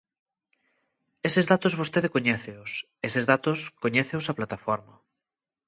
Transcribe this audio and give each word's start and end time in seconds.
Eses 1.27 1.45
datos 1.51 1.77
vostede 1.79 2.13
coñéceos, 2.15 2.71
eses 3.07 3.23
datos 3.31 3.59
coñéceos 3.83 4.25
a 4.27 4.37
plataforma. 4.39 4.95